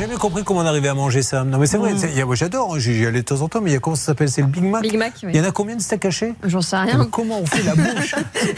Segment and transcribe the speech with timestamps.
[0.00, 1.44] jamais compris comment on arrivait à manger ça.
[1.44, 3.40] Non, mais c'est vrai, c'est- il y a- moi j'adore, hein, j'y allais de temps
[3.42, 5.12] en temps, mais il y a comment ça s'appelle C'est le Big Mac Big Mac,
[5.22, 5.30] oui.
[5.34, 6.34] Il y en a combien de steaks hachés?
[6.44, 6.98] J'en sais rien.
[6.98, 8.14] Mais Comment on fait la bouche?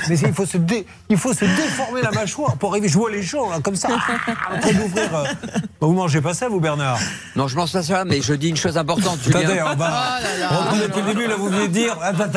[0.08, 2.88] Mais il faut, se dé- il faut se déformer la mâchoire pour arriver.
[2.88, 3.88] Je vois les gens là, comme ça,
[4.54, 5.15] en train d'ouvrir.
[5.15, 5.24] euh.
[5.54, 6.99] Bah, vous mangez pas ça, vous, Bernard?
[7.37, 9.19] Non, je mange pas ça, mais je dis une chose importante.
[9.29, 10.19] Attendez, on va
[10.51, 11.27] reprendre depuis le début.
[11.27, 11.97] Là, vous venez de dire.
[12.01, 12.33] Attends.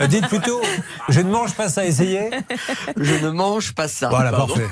[0.00, 0.60] Euh, Dites plutôt,
[1.08, 1.84] je ne mange pas ça.
[1.84, 2.30] Essayez.
[2.96, 4.08] Je ne mange pas ça.
[4.08, 4.54] Voilà, Pardon.
[4.54, 4.68] parfait.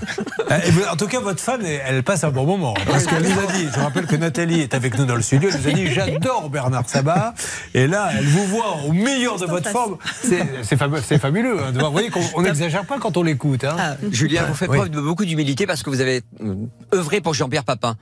[0.51, 2.75] Euh, en tout cas, votre femme, elle, elle passe un bon moment.
[2.91, 5.51] Parce qu'elle nous a dit, je rappelle que Nathalie est avec nous dans le studio,
[5.53, 7.35] elle nous a dit J'adore Bernard Sabat.
[7.75, 9.97] Et là, elle vous voit au meilleur de votre forme.
[10.23, 11.03] C'est c'est fabuleux.
[11.07, 11.91] c'est fabuleux hein, de voir.
[11.91, 13.65] Vous voyez qu'on on n'exagère pas quand on l'écoute.
[13.65, 13.77] hein.
[13.79, 14.77] Ah, Julien, vous faites Oui.
[14.79, 16.55] preuve de beaucoup d'humilité parce que vous avez euh,
[16.95, 17.97] œuvré pour Jean-Pierre Papin,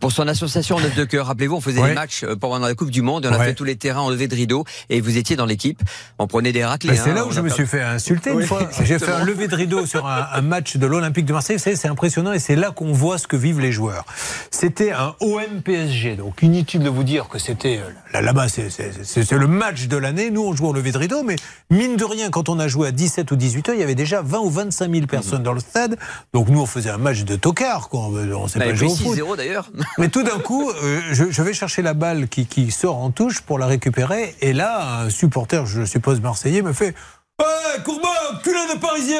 [0.00, 1.26] pour son association Neuf de cœur.
[1.26, 1.88] Rappelez-vous, on faisait Oui.
[1.88, 4.10] des matchs euh, pendant la Coupe du Monde, on a fait tous les terrains en
[4.10, 5.80] levée de rideau, et vous étiez dans l'équipe.
[6.18, 6.90] On prenait des raclés.
[6.90, 8.68] Ben, c'est hein, là où je a me suis fait insulter une Oui, fois.
[8.84, 11.56] J'ai fait un lever de rideau sur un, un match de l'Olympique de Marseille.
[11.56, 14.04] Vous savez, c'est impressionnant et c'est là qu'on voit ce que vivent les joueurs.
[14.50, 19.32] C'était un OM PSG, donc inutile de vous dire que c'était euh, là- là-bas, c'est-
[19.32, 20.30] le match de l'année.
[20.30, 21.36] Nous, on joue au lever de rideau, mais
[21.70, 23.94] mine de rien, quand on a joué à 17 ou 18 heures, il y avait
[23.94, 25.96] déjà 20 ou 25 000 personnes dans le stade.
[26.34, 28.00] Donc nous, on faisait un match de tocard, quoi.
[28.02, 28.20] On Bah,
[28.58, 28.88] pas foot.
[29.16, 29.68] 6-0 d'ailleurs.
[29.98, 33.10] Mais tout d'un coup, euh, je, je vais chercher la balle qui, qui sort en
[33.10, 34.34] touche pour la récupérer.
[34.40, 36.94] Et là, un supporter, je suppose marseillais, me fait
[37.40, 38.08] Ouais, Courbin,
[38.44, 39.18] culé de Parisien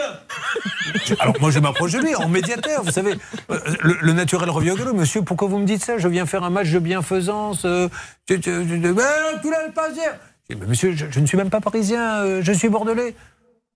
[1.20, 3.14] Alors moi, je m'approche de lui en médiateur, vous savez.
[3.50, 4.92] Euh, Le, naturel revient au galop.
[4.94, 5.98] Monsieur, pourquoi vous me dites ça?
[5.98, 7.62] Je viens faire un match de bienfaisance.
[7.64, 7.89] Euh,
[8.27, 10.03] tu- tu- Mais de Parisien
[10.50, 13.14] Je Mais Monsieur, je, ne suis même pas parisien, euh, je suis bordelais.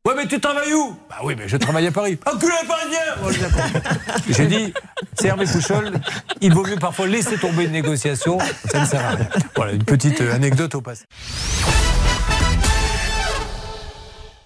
[0.07, 0.97] Ouais, mais tu travailles où?
[1.11, 2.17] Bah oui, mais je travaille à Paris.
[2.27, 3.83] Enculé de Parisien.
[4.29, 4.73] J'ai dit,
[5.19, 5.95] c'est Hervé Pouchol,
[6.41, 8.39] il vaut mieux parfois laisser tomber une négociation,
[8.71, 9.29] ça ne sert à rien.
[9.57, 11.05] Voilà, une petite anecdote au passé.